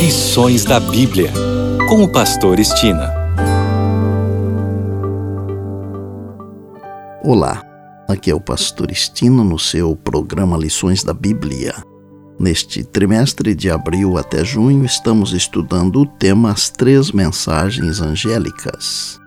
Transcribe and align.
Lições 0.00 0.64
da 0.64 0.80
Bíblia, 0.80 1.30
com 1.86 2.02
o 2.02 2.08
Pastor 2.08 2.58
Estina. 2.58 3.12
Olá, 7.22 7.62
aqui 8.08 8.30
é 8.30 8.34
o 8.34 8.40
Pastor 8.40 8.90
Estino 8.90 9.44
no 9.44 9.58
seu 9.58 9.94
programa 9.94 10.56
Lições 10.56 11.04
da 11.04 11.12
Bíblia. 11.12 11.74
Neste 12.38 12.82
trimestre 12.82 13.54
de 13.54 13.70
abril 13.70 14.16
até 14.16 14.42
junho, 14.42 14.86
estamos 14.86 15.34
estudando 15.34 16.00
o 16.00 16.06
tema 16.06 16.50
As 16.50 16.70
Três 16.70 17.12
Mensagens 17.12 18.00
Angélicas. 18.00 19.20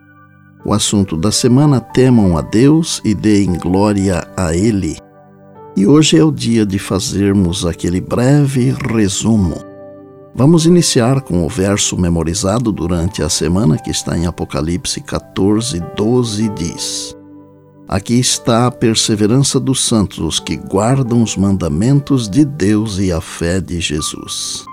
O 0.65 0.73
assunto 0.73 1.15
da 1.15 1.31
semana: 1.31 1.79
Temam 1.79 2.35
a 2.35 2.41
Deus 2.41 2.99
e 3.05 3.13
deem 3.13 3.59
glória 3.59 4.27
a 4.35 4.55
Ele. 4.55 4.97
E 5.77 5.85
hoje 5.85 6.17
é 6.17 6.23
o 6.23 6.31
dia 6.31 6.65
de 6.65 6.79
fazermos 6.79 7.63
aquele 7.63 8.01
breve 8.01 8.75
resumo. 8.91 9.72
Vamos 10.35 10.65
iniciar 10.65 11.21
com 11.21 11.45
o 11.45 11.49
verso 11.49 11.97
memorizado 11.97 12.71
durante 12.71 13.21
a 13.21 13.29
semana 13.29 13.77
que 13.77 13.91
está 13.91 14.17
em 14.17 14.25
Apocalipse 14.25 14.99
14, 15.01 15.79
12 15.95 16.49
diz: 16.49 17.15
Aqui 17.87 18.19
está 18.19 18.67
a 18.67 18.71
perseverança 18.71 19.59
dos 19.59 19.85
santos, 19.85 20.19
os 20.19 20.39
que 20.39 20.57
guardam 20.57 21.21
os 21.21 21.37
mandamentos 21.37 22.27
de 22.27 22.43
Deus 22.43 22.97
e 22.97 23.11
a 23.11 23.21
fé 23.21 23.61
de 23.61 23.79
Jesus. 23.79 24.65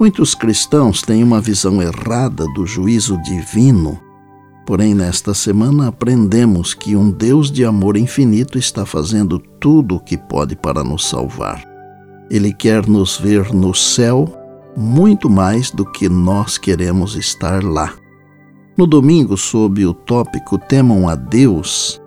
Muitos 0.00 0.34
cristãos 0.34 1.02
têm 1.02 1.22
uma 1.22 1.40
visão 1.40 1.82
errada 1.82 2.46
do 2.54 2.66
juízo 2.66 3.20
divino 3.22 4.00
Porém, 4.64 4.94
nesta 4.94 5.34
semana 5.34 5.88
aprendemos 5.88 6.72
que 6.72 6.94
um 6.94 7.10
Deus 7.10 7.50
de 7.50 7.64
amor 7.64 7.96
infinito 7.96 8.58
está 8.58 8.86
fazendo 8.86 9.38
tudo 9.38 9.96
o 9.96 10.00
que 10.00 10.16
pode 10.16 10.54
para 10.54 10.84
nos 10.84 11.08
salvar. 11.08 11.64
Ele 12.30 12.52
quer 12.52 12.86
nos 12.86 13.18
ver 13.18 13.52
no 13.52 13.74
céu 13.74 14.32
muito 14.76 15.28
mais 15.28 15.70
do 15.70 15.84
que 15.84 16.08
nós 16.08 16.58
queremos 16.58 17.16
estar 17.16 17.62
lá. 17.62 17.94
No 18.76 18.86
domingo, 18.86 19.36
sob 19.36 19.84
o 19.84 19.92
tópico 19.92 20.58
Temam 20.58 21.08
a 21.08 21.14
Deus, 21.14 22.00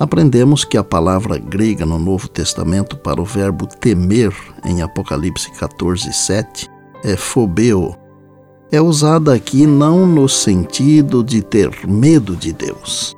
aprendemos 0.00 0.64
que 0.64 0.76
a 0.76 0.82
palavra 0.82 1.38
grega 1.38 1.86
no 1.86 1.98
Novo 1.98 2.28
Testamento 2.28 2.96
para 2.96 3.20
o 3.20 3.24
verbo 3.24 3.66
temer, 3.66 4.34
em 4.64 4.82
Apocalipse 4.82 5.50
14, 5.52 6.12
7, 6.12 6.68
é 7.04 7.16
phobeo, 7.16 7.94
é 8.70 8.80
usada 8.80 9.32
aqui 9.32 9.66
não 9.66 10.06
no 10.06 10.28
sentido 10.28 11.22
de 11.22 11.40
ter 11.40 11.70
medo 11.86 12.36
de 12.36 12.52
Deus, 12.52 13.16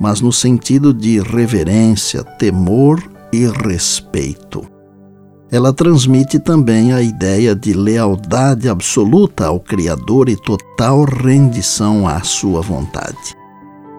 mas 0.00 0.20
no 0.20 0.32
sentido 0.32 0.92
de 0.92 1.20
reverência, 1.20 2.22
temor 2.24 3.02
e 3.32 3.46
respeito. 3.46 4.71
Ela 5.52 5.70
transmite 5.70 6.38
também 6.38 6.94
a 6.94 7.02
ideia 7.02 7.54
de 7.54 7.74
lealdade 7.74 8.70
absoluta 8.70 9.48
ao 9.48 9.60
Criador 9.60 10.30
e 10.30 10.34
total 10.34 11.04
rendição 11.04 12.08
à 12.08 12.22
sua 12.22 12.62
vontade. 12.62 13.36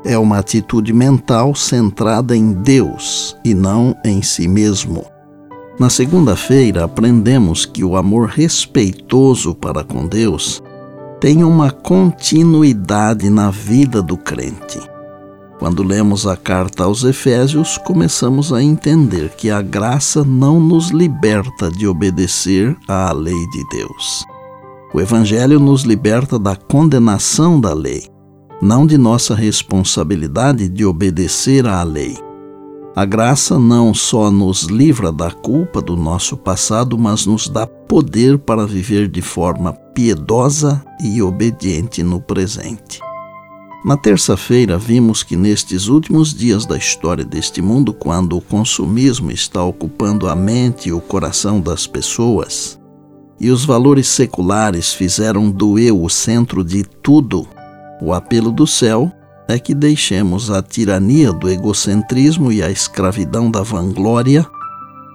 É 0.04 0.18
uma 0.18 0.40
atitude 0.40 0.92
mental 0.92 1.54
centrada 1.54 2.36
em 2.36 2.54
Deus 2.54 3.38
e 3.46 3.54
não 3.54 3.96
em 4.04 4.24
si 4.24 4.48
mesmo. 4.48 5.06
Na 5.80 5.92
segunda-feira, 5.92 6.86
aprendemos 6.86 7.68
que 7.68 7.84
o 7.84 7.96
amor 7.96 8.30
respeitoso 8.30 9.54
para 9.54 9.84
com 9.84 10.08
Deus 10.08 10.60
tem 11.20 11.44
uma 11.44 11.70
continuidade 11.70 13.30
na 13.30 13.52
vida 13.52 14.02
do 14.02 14.18
crente. 14.18 14.93
Quando 15.64 15.82
lemos 15.82 16.28
a 16.28 16.36
carta 16.36 16.84
aos 16.84 17.06
Efésios, 17.06 17.78
começamos 17.78 18.52
a 18.52 18.62
entender 18.62 19.30
que 19.30 19.50
a 19.50 19.62
graça 19.62 20.22
não 20.22 20.60
nos 20.60 20.90
liberta 20.90 21.72
de 21.72 21.88
obedecer 21.88 22.76
à 22.86 23.14
lei 23.14 23.48
de 23.48 23.70
Deus. 23.70 24.26
O 24.94 25.00
Evangelho 25.00 25.62
nos 25.62 25.84
liberta 25.84 26.38
da 26.38 26.54
condenação 26.54 27.62
da 27.62 27.74
lei, 27.74 28.10
não 28.62 28.86
de 28.86 28.98
nossa 28.98 29.34
responsabilidade 29.34 30.68
de 30.68 30.84
obedecer 30.84 31.66
à 31.66 31.82
lei. 31.82 32.18
A 32.94 33.06
graça 33.06 33.58
não 33.58 33.94
só 33.94 34.30
nos 34.30 34.64
livra 34.64 35.14
da 35.14 35.32
culpa 35.32 35.82
do 35.82 35.96
nosso 35.96 36.36
passado, 36.36 36.98
mas 36.98 37.26
nos 37.26 37.48
dá 37.48 37.66
poder 37.66 38.38
para 38.38 38.68
viver 38.68 39.08
de 39.08 39.22
forma 39.22 39.72
piedosa 39.72 40.84
e 41.02 41.22
obediente 41.22 42.04
no 42.04 42.20
presente. 42.20 43.00
Na 43.84 43.98
terça-feira, 43.98 44.78
vimos 44.78 45.24
que 45.24 45.36
nestes 45.36 45.88
últimos 45.88 46.34
dias 46.34 46.66
da 46.66 46.78
história 46.78 47.26
deste 47.26 47.62
mundo, 47.62 47.94
quando 47.94 48.38
o 48.38 48.42
consumismo 48.42 49.30
está 49.30 49.62
ocupando 49.62 50.30
a 50.30 50.36
mente 50.36 50.88
e 50.88 50.94
o 50.94 51.02
coração 51.02 51.60
das 51.60 51.86
pessoas, 51.86 52.80
e 53.38 53.52
os 53.52 53.66
valores 53.66 54.08
seculares 54.08 54.94
fizeram 54.94 55.52
do 55.52 55.78
eu 55.78 56.02
o 56.02 56.10
centro 56.10 56.64
de 56.64 56.84
tudo, 56.84 57.46
o 58.02 58.14
apelo 58.14 58.52
do 58.52 58.66
céu 58.66 59.12
é 59.50 59.60
que 59.60 59.74
deixemos 59.74 60.50
a 60.50 60.62
tirania 60.62 61.34
do 61.34 61.50
egocentrismo 61.50 62.54
e 62.54 62.64
a 62.64 62.72
escravidão 62.72 63.52
da 63.52 63.62
vanglória 63.64 64.48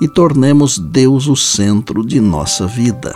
e 0.00 0.06
tornemos 0.06 0.78
Deus 0.78 1.26
o 1.26 1.34
centro 1.34 2.06
de 2.06 2.20
nossa 2.20 2.66
vida. 2.66 3.14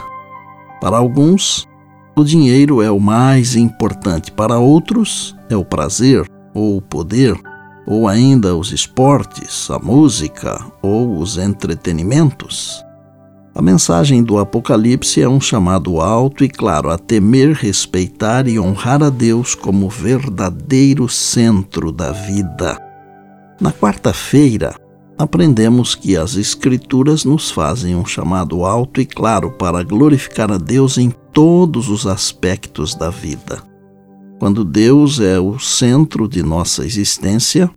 Para 0.81 0.97
alguns, 0.97 1.69
o 2.15 2.25
dinheiro 2.25 2.83
é 2.83 2.91
o 2.91 3.01
mais 3.01 3.57
importante, 3.57 4.31
para 4.31 4.59
outros, 4.59 5.35
é 5.49 5.57
o 5.57 5.65
prazer 5.65 6.27
ou 6.55 6.77
o 6.77 6.83
poder, 6.83 7.35
ou 7.87 8.07
ainda 8.07 8.55
os 8.55 8.73
esportes, 8.73 9.71
a 9.71 9.79
música 9.79 10.65
ou 10.83 11.19
os 11.19 11.39
entretenimentos. 11.39 12.85
A 13.55 13.61
mensagem 13.61 14.23
do 14.23 14.39
Apocalipse 14.39 15.21
é 15.21 15.29
um 15.29 15.41
chamado 15.41 16.01
alto 16.01 16.43
e 16.43 16.49
claro 16.49 16.91
a 16.91 16.97
temer, 16.97 17.53
respeitar 17.53 18.49
e 18.49 18.59
honrar 18.59 19.03
a 19.03 19.11
Deus 19.11 19.55
como 19.55 19.91
verdadeiro 19.91 21.07
centro 21.09 21.93
da 21.93 22.13
vida. 22.13 22.79
Na 23.61 23.71
quarta-feira, 23.71 24.75
aprendemos 25.19 25.95
que 25.95 26.17
as 26.17 26.37
Escrituras 26.37 27.25
nos 27.25 27.51
fazem 27.51 27.95
um 27.95 28.05
chamado 28.05 28.65
alto 28.65 29.01
e 29.01 29.07
claro 29.07 29.53
para 29.53 29.83
glorificar 29.83 30.51
a 30.51 30.59
Deus 30.59 30.99
em 30.99 31.13
todos 31.33 31.89
os 31.89 32.07
aspectos 32.07 32.95
da 32.95 33.11
vida. 33.11 33.63
Quando 34.39 34.65
Deus 34.65 35.21
é 35.21 35.39
o 35.39 35.59
centro 35.59 36.29
de 36.29 36.43
nossa 36.43 36.85
existência, 36.85 37.71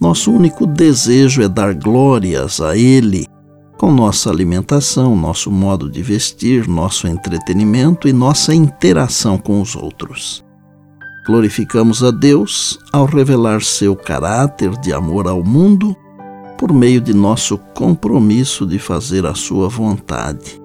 nosso 0.00 0.30
único 0.30 0.66
desejo 0.66 1.42
é 1.42 1.48
dar 1.48 1.74
glórias 1.74 2.60
a 2.60 2.76
Ele 2.76 3.26
com 3.78 3.90
nossa 3.90 4.30
alimentação, 4.30 5.16
nosso 5.16 5.50
modo 5.50 5.90
de 5.90 6.02
vestir, 6.02 6.68
nosso 6.68 7.08
entretenimento 7.08 8.06
e 8.06 8.12
nossa 8.12 8.54
interação 8.54 9.36
com 9.36 9.60
os 9.60 9.74
outros. 9.74 10.44
Glorificamos 11.26 12.04
a 12.04 12.12
Deus 12.12 12.78
ao 12.92 13.06
revelar 13.06 13.60
seu 13.60 13.96
caráter 13.96 14.70
de 14.78 14.92
amor 14.92 15.26
ao 15.26 15.42
mundo 15.42 15.96
por 16.62 16.72
meio 16.72 17.00
de 17.00 17.12
nosso 17.12 17.58
compromisso 17.58 18.64
de 18.64 18.78
fazer 18.78 19.26
a 19.26 19.34
sua 19.34 19.68
vontade. 19.68 20.62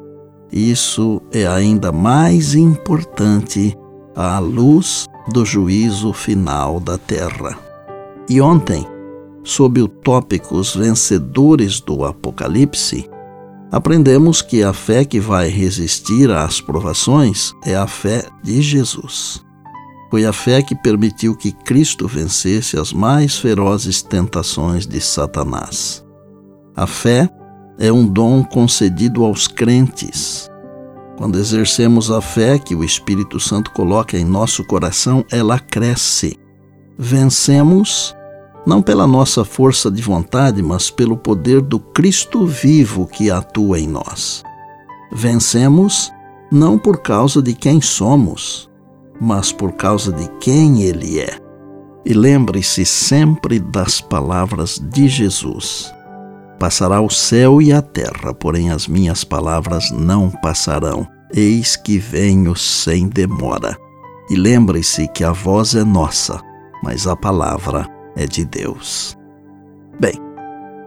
Isso 0.52 1.20
é 1.32 1.48
ainda 1.48 1.92
mais 1.92 2.54
importante 2.54 3.76
à 4.16 4.38
luz 4.38 5.08
do 5.34 5.44
juízo 5.44 6.14
final 6.14 6.80
da 6.80 7.00
terra. 7.00 7.58
E 8.30 8.40
ontem, 8.40 8.86
sob 9.44 9.82
o 9.82 9.88
tópico 9.88 10.56
Os 10.58 10.76
Vencedores 10.76 11.82
do 11.82 12.06
Apocalipse, 12.06 13.10
aprendemos 13.72 14.44
que 14.44 14.62
a 14.62 14.74
fé 14.74 15.04
que 15.04 15.20
vai 15.20 15.50
resistir 15.50 16.30
às 16.30 16.62
provações 16.62 17.56
é 17.66 17.76
a 17.76 17.88
fé 17.88 18.24
de 18.44 18.62
Jesus. 18.62 19.44
Foi 20.10 20.26
a 20.26 20.32
fé 20.32 20.62
que 20.62 20.76
permitiu 20.76 21.36
que 21.36 21.52
Cristo 21.52 22.08
vencesse 22.08 22.78
as 22.78 22.94
mais 22.94 23.38
ferozes 23.38 24.02
tentações 24.02 24.88
de 24.88 25.02
Satanás. 25.02 26.06
A 26.76 26.88
fé 26.88 27.30
é 27.78 27.92
um 27.92 28.08
dom 28.08 28.44
concedido 28.44 29.26
aos 29.26 29.48
crentes. 29.48 30.50
Quando 31.18 31.38
exercemos 31.38 32.12
a 32.12 32.22
fé 32.22 32.58
que 32.60 32.76
o 32.76 32.84
Espírito 32.84 33.40
Santo 33.40 33.72
coloca 33.72 34.18
em 34.18 34.24
nosso 34.24 34.64
coração, 34.64 35.26
ela 35.32 35.60
cresce. 35.60 36.38
Vencemos 36.98 38.16
não 38.68 38.82
pela 38.82 39.08
nossa 39.08 39.46
força 39.46 39.90
de 39.90 40.02
vontade, 40.02 40.62
mas 40.62 40.92
pelo 40.92 41.18
poder 41.18 41.62
do 41.62 41.80
Cristo 41.80 42.46
vivo 42.46 43.08
que 43.08 43.32
atua 43.32 43.80
em 43.80 43.88
nós. 43.88 44.44
Vencemos 45.12 46.12
não 46.52 46.78
por 46.78 47.02
causa 47.02 47.42
de 47.42 47.54
quem 47.54 47.82
somos, 47.82 48.67
mas 49.20 49.52
por 49.52 49.74
causa 49.74 50.12
de 50.12 50.28
quem 50.40 50.84
Ele 50.84 51.20
é. 51.20 51.38
E 52.06 52.14
lembre-se 52.14 52.86
sempre 52.86 53.60
das 53.60 54.00
palavras 54.00 54.80
de 54.80 55.08
Jesus. 55.08 55.94
Passará 56.60 57.02
o 57.02 57.10
céu 57.10 57.62
e 57.62 57.72
a 57.72 57.82
terra, 57.82 58.34
porém 58.34 58.72
as 58.72 58.88
minhas 58.88 59.24
palavras 59.24 59.92
não 59.92 60.30
passarão. 60.30 61.08
Eis 61.34 61.76
que 61.76 61.98
venho 61.98 62.56
sem 62.56 63.08
demora. 63.08 63.78
E 64.30 64.36
lembre-se 64.36 65.08
que 65.10 65.24
a 65.24 65.32
voz 65.32 65.76
é 65.76 65.84
nossa, 65.84 66.42
mas 66.84 67.06
a 67.06 67.16
palavra 67.16 67.88
é 68.16 68.26
de 68.26 68.44
Deus. 68.46 69.18
Bem, 70.00 70.27